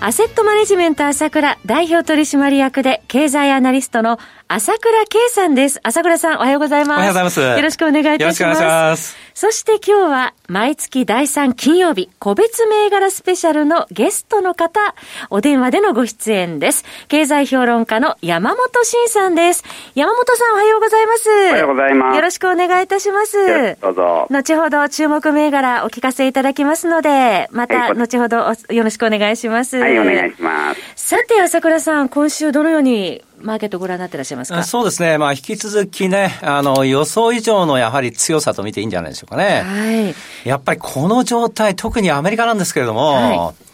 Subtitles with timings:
[0.00, 4.18] アセットマネジメント朝倉代表取締役で経済アナリストの
[4.50, 5.78] 朝倉慶さんです。
[5.82, 6.96] 朝倉さん、おはようございます。
[6.96, 7.40] おはようございます。
[7.40, 8.40] よろしくお願いいたします。
[8.42, 9.28] よろしくお願いします。
[9.34, 14.80] そして今日は、毎月第3金曜日、個別銘柄スペシャルのゲストの方、
[15.28, 16.84] お電話でのご出演です。
[17.08, 19.64] 経済評論家の山本慎さんです。
[19.94, 21.28] 山本さん、おはようございます。
[21.28, 22.16] おはようございます。
[22.16, 23.76] よろしくお願いいたします。
[23.82, 24.26] どうぞ。
[24.30, 28.38] 後ほど注目銘柄お聞かせいただきますので、また後ほど
[28.70, 29.76] よろしくお願いします。
[29.76, 30.80] はい、お願いします。
[30.96, 34.64] さて、朝倉さん、今週どのようにマーケットご覧になってらっしゃいますか？
[34.64, 35.16] そうですね。
[35.16, 39.62] まあ、引き続きね、あの、予想以上のやはり強さと見ていいんじゃないでしょうかね。
[39.62, 40.48] はい。
[40.48, 43.64] やっぱりこの状態、特にアメリカなんですけれども、はい、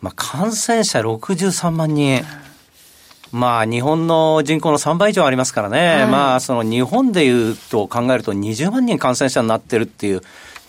[0.00, 2.22] まあ、感染者63万人。
[3.30, 6.02] まあ、日本の人口の3倍以上ありますからね。
[6.02, 10.20] はい、まあ、その日本でいうと考えると20万人感染者になってるっていう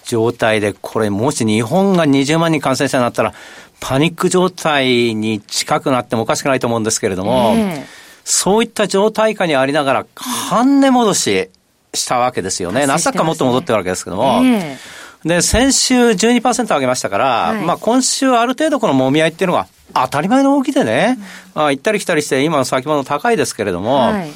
[0.05, 3.33] 状態で、これもし日本が20万人感染者になったら、
[3.79, 11.49] パニック状態に近くなってもおかしくないと思うんですけれども、えーそういった状態下にありながら、半値戻し
[11.93, 12.87] したわけですよね。
[12.87, 14.41] ナスダックはもっと戻ってるわけですけども。
[14.43, 24.31] えー、で、先週12%上げましたから、はい、まあ今週ある程度この揉み合いっていうのが当たり前の動きでね、うん、まあ行ったり来たりして今の先物高いですけれども、はい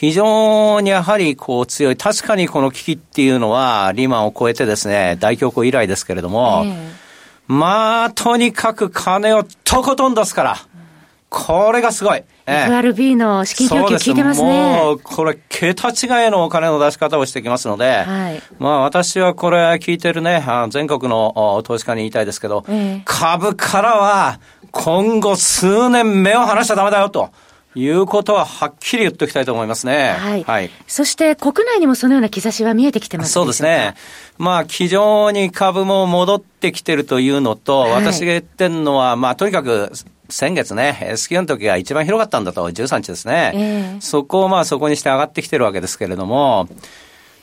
[0.00, 1.96] 非常にやはりこう強い。
[1.96, 6.92] 確かにこの危機っていうのはリーマンを超えてですね、大恐慌以来ですけれども、えー、
[7.46, 10.56] まあ、とにかく金をとことん出すから、
[11.28, 12.24] これがすごい。
[12.46, 14.82] FRB の資金供給効いてますね。
[14.82, 24.40] もう、これ、桁違いのお金の出し方をしてきますので、はい、まあ、私はこれ聞いてるね、全国の投資家に言いたいですけど、えー、株からは、
[24.70, 27.28] 今後数年目を離しちゃダメだよと。
[27.74, 30.14] いうことははっきり言っておきたいと思いますね。
[30.18, 30.44] はい。
[30.44, 33.94] はい、そして国内にもそのような兆しは見えてきてますそうですね。
[34.38, 39.92] まあ、非常に株も戻ってきてるというのと、はい、私が言ってるのは、まあ、とにかく
[40.30, 43.52] 先月ね、S q の時が一番広かったんだと、13日ですね。
[43.54, 46.68] えー、そこをまあそこにして上がってきてるわけですけれども、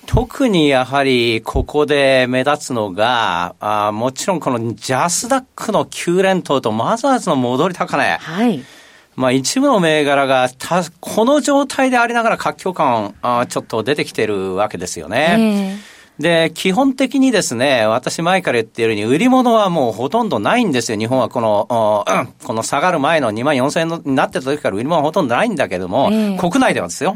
[0.07, 8.17] 特にやはりここで目立つのが、あもちろんこのジャスダックの9連投とマザーズの戻り高値。
[8.17, 8.63] はい。
[9.17, 15.35] まあ一部の銘柄がた、この状態でありながら活況感、あちょっと出てきてるわけですよね。
[15.39, 20.97] えーで、基本的にですね、私前から言っているように、売り物はもうほとんどないんですよ。
[20.97, 22.05] 日本はこの、
[22.44, 27.16] この下がる前の2万4000円になってた時から売り物はほとんどないんだけども、えー、国内ではですよ。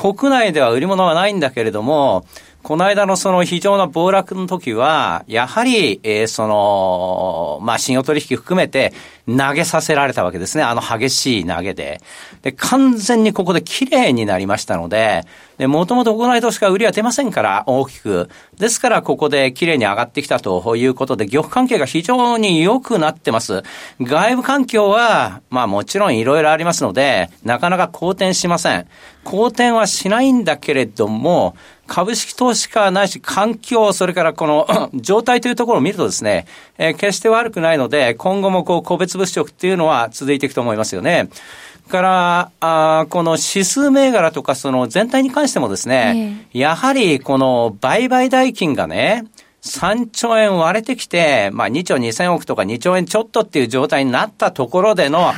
[0.00, 2.26] 国内では売り物はないんだけれども、
[2.62, 8.92] この間のその非常な暴落の時は、やはり、えー、その、まあ、信用取引含めて
[9.26, 10.64] 投げさせられたわけですね。
[10.64, 12.00] あの激しい投げで。
[12.42, 15.24] で、完全にここで綺麗になりましたので、
[15.58, 18.30] で、もともと国内投資家売りは出ませんから、大きく。
[18.58, 23.64] ですから、ここで綺麗に上がってきたということで、玉関係が非常に良くなってます。
[24.00, 28.86] 外部環境は、まあもちろんいろいろありますので、なかなか好転しません。
[29.24, 31.56] 好転はしないんだけれども、
[31.88, 36.46] 株式投資家ないし環境、それからこの 状態というところを見るとですね、
[36.76, 41.28] えー、決して悪くないので、今後もこう個別物色っていうのは続いていくと思いますよね。
[41.88, 49.24] から、あこの指数銘柄とかその全体に関してもですね、えー、やはりこの売買代金がね、
[49.62, 55.32] 3兆円割れてきて、まあ2兆2000億とか2兆円ちょっとっていう状態になったところでの、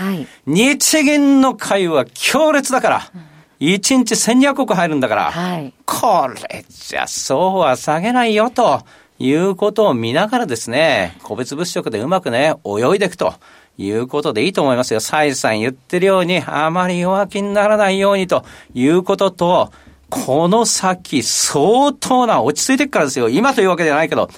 [0.46, 3.12] 日銀の会は強烈だから、
[3.60, 8.82] 1日1200億入るんだから、はい、これじゃそうは下げないよと
[9.18, 13.34] いうことを見ながらですね、個別物色でうまくね、泳いでいくと。
[13.80, 15.00] いうことでいいと思いますよ。
[15.00, 19.72] 蔡さん言ってるように、あまり弱気にならないようにということと、
[20.10, 23.28] この先、相当な落ち着いていくからですよ。
[23.28, 24.28] 今というわけじゃないけど、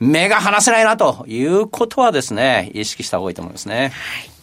[0.00, 3.92] 目が離せないなということはですね、意識した方がいいと思いますね。
[3.94, 4.37] はい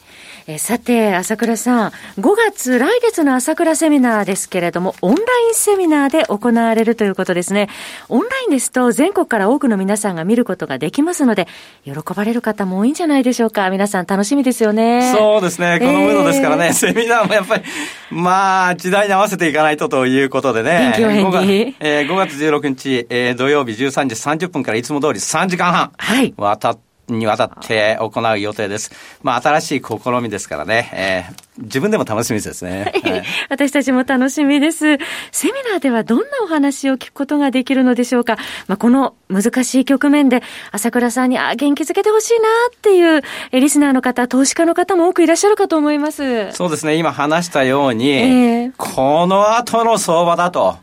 [0.47, 7.67] えさて、朝倉さん、5月、来月の朝倉セミナーですけれども、オンラインセミナーで行われるということですね。
[8.09, 11.47] オンラインですと、全国から多くの皆さんが見ることができますので、
[11.83, 13.67] 喜ばれる方も多いんじゃないでしょうか。
[13.71, 15.11] 皆さん楽しみですよね。
[15.17, 15.79] そうですね。
[15.79, 17.63] このムードですからね、えー、セミナーもやっぱり、
[18.11, 20.93] まあ、時代に合わせていかないとということでね。
[20.95, 21.75] 臨機応変に。
[21.79, 25.91] えー、5月16日、えー、土曜日13時30分からいつも通り3時間半。
[25.97, 26.35] はい。
[26.37, 26.77] 渡っ
[27.07, 28.91] にわたって行う予定です。
[29.21, 32.93] まあ、新しい試みですからね、えー、自分でも楽しみですね。
[33.03, 34.97] はい、私たちも楽しみです。
[35.31, 38.37] セミナーではどんなお話を聞くことができるのでしょうか。
[38.67, 40.41] まあ、この難しい局面で、
[40.71, 46.51] 朝倉さんに、あ、元気づけてほしいなっていう、えリスナーの方、投資家の方も多くいらっしゃるかと思います。
[46.51, 50.77] そうですね、今話したように、えー、この後の相場だと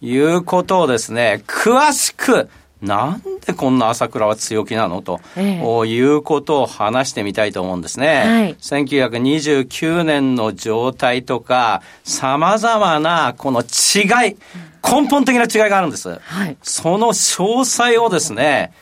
[0.00, 2.48] いうことをですね、詳しく、
[2.82, 5.02] なんでこんな朝倉は強気なの？
[5.02, 8.06] と、ええ、いうことを話してみたいと思うんですね。
[8.24, 14.36] はい、1929年の状態とか、様々なこの違い、
[14.82, 16.18] 根本的な違いがあるんです。
[16.20, 18.72] はい、その詳細をですね、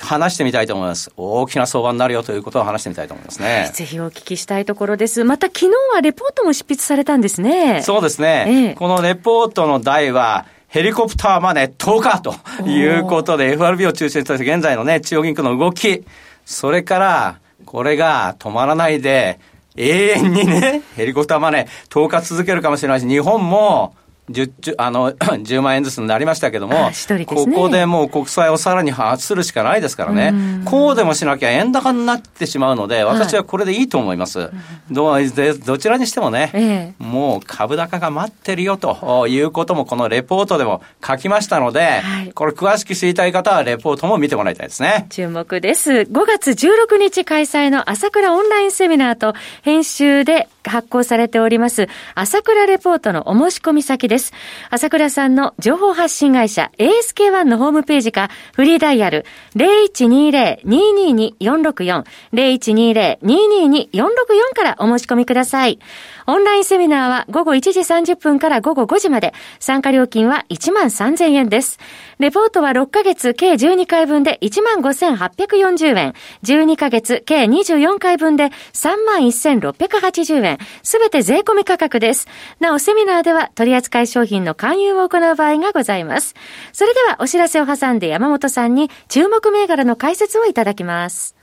[0.00, 1.10] 話してみたいと思います。
[1.16, 3.70] 大きな相場になるよということを話してみたいと思いますね。
[3.74, 5.24] ぜひお聞きしたいところです。
[5.24, 7.82] また昨日はレポートも執筆されたんですね。
[7.82, 8.44] そうですね。
[8.46, 16.04] ええ、このレポートの題は、ヘリコプターマネー10日ということで、FRB を中心として現在のね、中央銀行の動き、
[16.44, 19.40] それから、これが止まらないで、
[19.76, 23.94] 永遠にね、ヘリコプターマネー10日続けるかもしれないし、日本も、
[24.30, 26.92] 10, あの 10万円ずつになりましたけども、ね、
[27.26, 34.38] ここでもう国債をさらに発するしかないですからね、こうでもしなきゃ円高になってしまうので、私はこれでいいと思います。
[34.38, 45.06] はい、どどちらにしてもね、ええ、もう株高が待ってるよということも、このレポートでも書きましたので、はい、これ詳しく知りたい方はレポートも見てもらいたいですね。
[45.10, 45.90] 注目です。
[45.90, 54.32] 5月16日開催の朝倉オンラインセミナーと編集で発行されております、朝倉レポートのお申し込み先です。
[54.70, 59.24] 朝倉さんの情報発信会社 ASK1 のホームページか、フリーダイヤル
[59.56, 65.78] 0120-222-464、0120-222-464からお申し込みください。
[66.26, 71.78] オンラインセミナーは午後1時30分から午後5時まで、参加料金は1万3000円です。
[72.18, 82.26] レポートは6ヶ月計12回分で1万5840円、12ヶ月計24回分で3万1680円、すべて税込み価格です。
[82.58, 86.34] なお、セミナーでは取扱い商品の勧誘を行う場合がございます。
[86.72, 91.38] それではお知らせを挟んで山本さんに注目銘柄の解説をいただきます。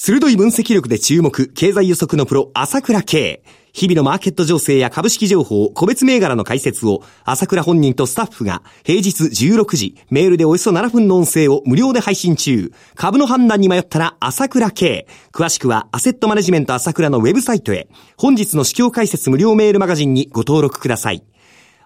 [0.00, 3.42] 鋭い分析力で注目、経済予測のプロ、朝倉慶。
[3.72, 12.72] 日々のマーケット情勢や株式情報、個別銘柄の解説を、朝倉本人とスタッフが、平日16時、メールでおよそ7分の音声を無料で配信中。
[12.94, 15.08] 株の判断に迷ったら、朝倉慶。
[15.32, 17.88] 詳しくは、アセットマネジメント朝倉のウェブサイトへ。
[18.16, 21.24] 本日の市況解説無料メールマガジンにご登録ください。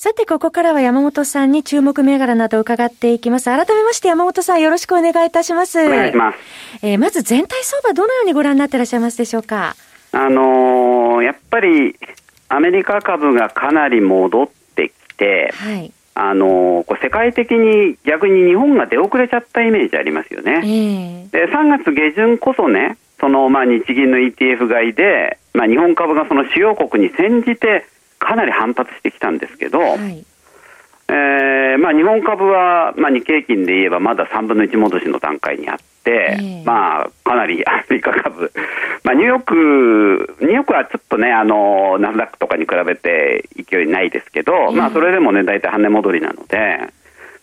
[0.00, 3.46] さて、ここからは山本さんに注目銘柄などを伺っていきます。
[3.46, 5.84] 改めまして山本さんよろしくお願いいたします。
[5.84, 6.38] お願いします。
[6.86, 9.74] えー、まず全体相場どのようにご覧になっていらっしゃいますでしょうか？
[10.12, 11.96] あのー、やっぱり
[12.48, 20.60] アメリカ株がかなり戻ってきて、はい、あのー、こ世界的に逆に日本が出遅れちゃったイメージありますよね。
[20.62, 27.84] えー、で3月下旬こそね、そのまあ日銀の ETF 買いで、まあ、日本株がその主要国に先じて
[28.28, 30.24] かなり反発してきたんですけど、はい、
[31.08, 38.52] えー、まあ、日本株は、まあ、日経金で言えばまだ3分の1戻しの段階にあって、えー、まあ、かなり アメリカ株、
[39.02, 46.80] まあ、ニューヨーク、ニューヨークはちょっとね、あのナスダックとかに比べて勢いないですけど、えー、まあ、それでもね、大体跳ね戻りなので、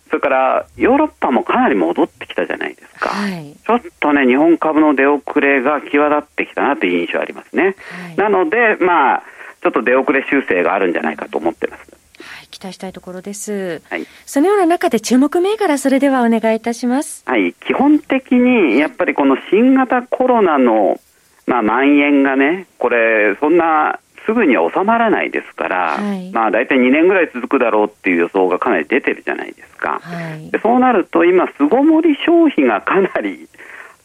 [0.10, 7.64] それからヨーロッパもかなり戻ってきたじゃないですか、はい、ちょっとね、日本株の出遅れが際立ってきたなという印象ありますね。
[7.64, 9.24] はい、なので、まあ、
[9.66, 11.92] ちょっと出遅れ修正があるんじゃないかと思ってます。
[12.20, 13.82] はい、期待したいところです。
[13.90, 14.06] はい。
[14.28, 17.24] そのような中で注目銘柄、それではお願いいたします。
[17.26, 17.54] はい。
[17.54, 21.00] 基本的に、やっぱりこの新型コロナの、
[21.48, 30.00] まあ、蔓延がね、これ、そんな、すぐには収まらないですから、はい、まあ大体2年ぐらい続くだろうっていう予想がかなり出てるじゃないですか。
[30.02, 33.48] はい、でそうなると今、巣ごもり消費がかなり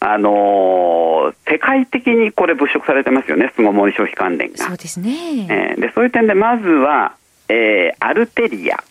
[0.03, 4.65] あのー、世界的にこれ物色されてますよね、巣ごもり消費関連が。
[4.65, 5.45] そうですね。
[5.47, 7.13] えー、で、そういう点で、まずは、
[7.47, 8.83] えー、アルテリア。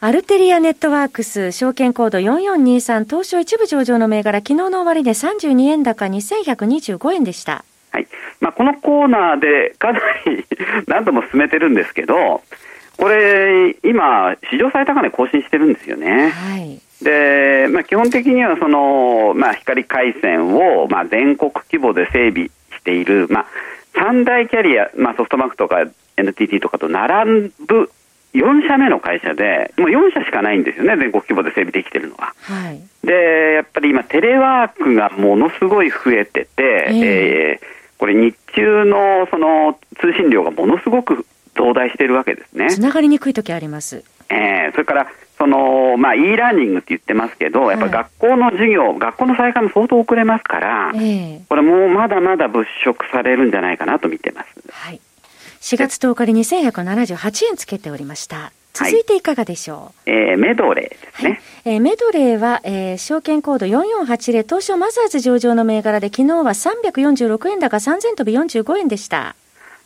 [0.00, 7.64] アルテリアネットワークス、証券コード4423、東証一部上場の銘柄、昨日の終わりで32円高2125円でした。
[7.90, 8.06] はい。
[8.40, 10.44] まあ、このコーナーでかなり
[10.86, 12.42] 何度も進めてるんですけど、
[12.96, 16.30] これ、今、史上最高値更新してるんですよね。
[16.30, 16.80] はい。
[17.02, 23.46] で、まあ、基本的にはその、まあ、光回線を、まあ、全国規模で整備している、まあ、
[23.94, 25.84] 三大キャリア、まあ、ソフトバンクとか
[26.16, 27.90] NTT とかと並ぶ
[28.34, 32.34] 4社目の会社で、もう4社しかないんですよね、全国規模で整備できてるのは。
[32.40, 41.24] はい、で、やっぱり今、テレワークがものすごい増えてて、えー、えー、これ、日中のその通信量がものすごく
[41.56, 42.70] 増大しているわけですね。
[42.70, 44.04] つながりにくい時あります。
[44.28, 45.06] えー、それから、
[45.36, 54.48] その、まあ、e ラーニングって言ってますけど、やっぱ学校の授業、はい、学校の再開も相当遅れますから、えー、これもうまだまだ物色されるんじゃないかなと見てます。
[54.70, 55.00] はい。
[55.60, 58.52] 4月10日に2178円つけておりました。
[58.74, 61.30] 続いていかがでしょう、はい、えー、メドレーですね。
[61.64, 69.36] はい、えー、メドレーは、えー、証券コード4480東証マザーズ上場の銘柄で昨日は346円高3000飛び45円でした。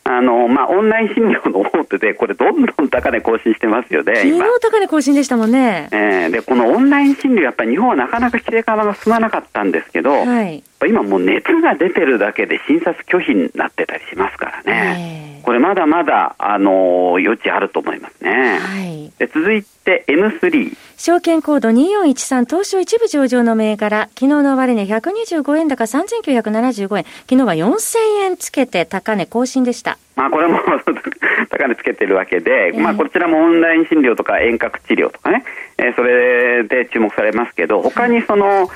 [0.08, 4.16] あの、まあ、オンライン診療の大手で、これ、どんどん高値更新してますよね。
[4.16, 5.88] 昨日高値更新でしたもんね。
[5.92, 15.42] えー、で、このオンライン診療、やっぱり日本はなかなか規制緩和が進まなかったんですけど、はい、今もう熱が出てるだけで診察拒否になってたりしますからね。
[15.42, 18.58] これまだまだ、あの余地あると思いますね。
[18.58, 19.68] はい、で続いて
[20.08, 20.76] M3。
[20.96, 29.98] 証券コード2413東証一部上場の銘柄、昨日の終値125円高3975円、昨日は4000円つけて高値更新でした。
[30.16, 30.60] まあこれも
[31.50, 35.44] 高値つけてるわけで、えー、まあこちらもオンライン診療とか遠隔治療とかね、
[35.78, 38.68] えー、それで注目されますけど、他にその、はい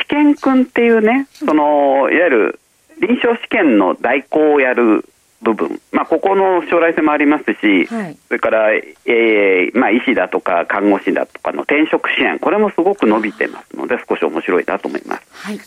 [0.00, 2.60] 試験君っていうね、その、いわゆる
[3.00, 5.04] 臨床試験の代行をやる
[5.42, 15.22] 部分、まあ、ここの将来性もありますし、はい、それから、えーまあ、医師だとか看護師だとかの転職支援、これもすごく伸びてますので、少し面白いなと思います。
[15.32, 15.60] はい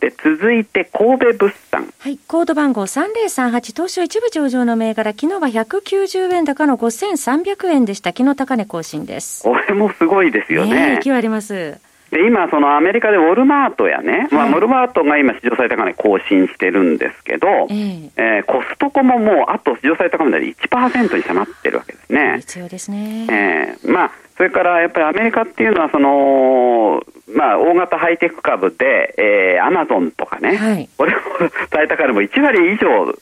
[0.00, 1.92] で続いて神戸物産。
[1.98, 2.18] はい。
[2.28, 8.10] コード番号3038東証一部上場の銘柄、昨日は190円高の5300円でした。
[8.10, 9.42] 昨日高値更新です。
[9.42, 10.94] これもすごいですよね。
[10.94, 11.80] ね勢いあります。
[12.10, 22.36] で今、そのアメリカでウォルマートやね、はい、まあ、ウォルマートが今、史上最高値更新してるんですけど、えー、えー、コストコももう、あと史上最高値で1%に迫ってるわけですね。
[22.40, 23.26] 必要ですね。
[23.30, 27.02] えー、まあ、それからやっぱりアメリカっていうのは、その、
[27.34, 31.20] まあ、大型ハイテク株で、えー、アマゾンとかね、はい、これも
[31.70, 33.12] 最高値も1割以上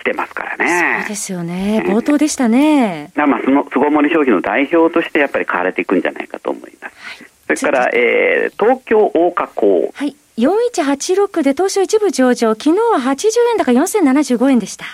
[0.00, 1.00] 来てますからね。
[1.00, 1.84] そうですよね。
[1.86, 3.10] 冒頭でしたね。
[3.14, 7.20] まあ、その巣ごもり消費の代表としてやっぱり買われていくんじゃないかと思います。
[7.20, 9.90] はいそれから、えー、東京大加工。
[9.94, 10.16] はい。
[10.38, 14.84] 4186で東証一部上場、昨日は80円高4075円でした。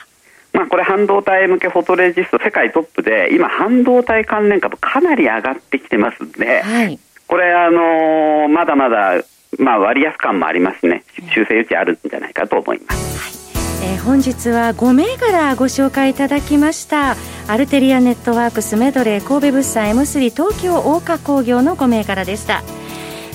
[0.53, 9.23] まあ、これ半導体向けフォトレジスト世界トップで、今半導体関連株かなり上がってきてますんで、はい、これあのー、まだまだ、
[9.59, 11.05] まあ、割安感もありますね。
[11.35, 13.35] 修正余地あるんじゃないかと思います。
[13.35, 13.42] はい
[13.85, 17.17] えー、本日は5銘柄ご紹介いただきました。
[17.49, 22.63] アルテリアネットワークスメドレー神戸物産 M3 東京大華工業の5銘柄でした、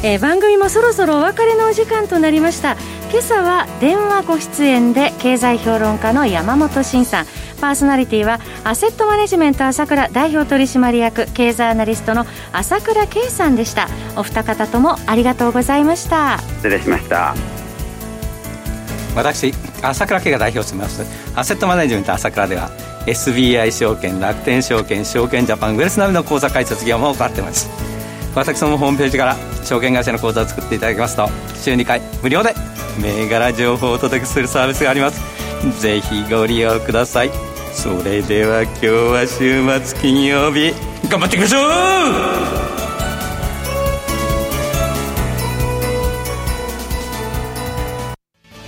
[0.01, 2.77] えー、番組もそろそろお別れのお時間となりました。
[3.09, 7.25] 今朝は電話ご出演で経済評論家の山本慎さん。
[7.59, 13.87] パーソナリティはアセットマネジメント朝倉代表取締役経済アナリストの朝倉圭さんでした。
[14.15, 16.37] お二方ともありがとうございました。
[16.57, 17.56] 失礼しました。
[19.17, 21.03] 私朝倉家が代表してます。
[21.35, 22.69] アセットマネジメント朝倉では
[23.07, 27.69] SBI 証券楽天証券証券ジャパンウェルス並みの口座開設業務を行ってます。
[28.35, 32.53] 私どもホームページから証券会社の口座を作っていただきますと週2回無料で
[33.01, 35.19] 銘柄情報をお届けするサービスがあります。
[35.81, 37.31] ぜひご利用ください。
[37.73, 40.73] それでは今日は週末金曜日
[41.09, 41.59] 頑張っていきましょ
[42.63, 42.66] う!